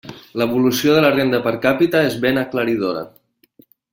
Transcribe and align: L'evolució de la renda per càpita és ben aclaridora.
L'evolució 0.41 0.95
de 0.95 1.03
la 1.05 1.11
renda 1.17 1.41
per 1.49 1.53
càpita 1.67 2.03
és 2.07 2.17
ben 2.25 2.43
aclaridora. 2.45 3.07